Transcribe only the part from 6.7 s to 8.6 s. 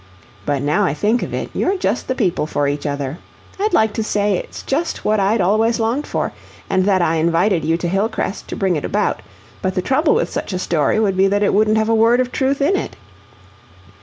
and that I invited you to Hillcrest to